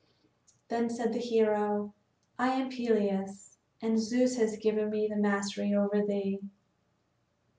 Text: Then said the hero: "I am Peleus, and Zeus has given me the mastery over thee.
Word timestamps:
Then 0.69 0.89
said 0.89 1.13
the 1.13 1.19
hero: 1.19 1.93
"I 2.39 2.53
am 2.53 2.71
Peleus, 2.71 3.59
and 3.83 3.99
Zeus 4.01 4.35
has 4.37 4.57
given 4.57 4.89
me 4.89 5.07
the 5.07 5.15
mastery 5.15 5.75
over 5.75 6.03
thee. 6.03 6.39